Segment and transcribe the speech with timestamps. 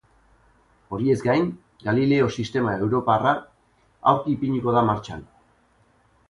[0.95, 1.43] Horiez gain,
[1.83, 3.35] Galileo sistema europarra
[4.13, 5.23] aurki ipiniko da martxan.